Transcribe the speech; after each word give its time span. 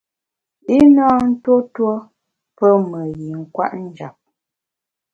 I 0.77 0.77
na 0.95 1.07
ntuo 1.29 1.57
tuo 1.73 1.93
pé 2.57 2.67
me 2.89 3.01
yin 3.19 3.39
kwet 3.53 3.73
njap. 3.85 4.15